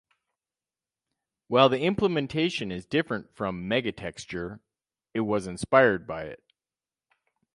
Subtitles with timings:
[1.47, 4.59] While the implementation is different from MegaTexture,
[5.13, 6.43] it was inspired by it.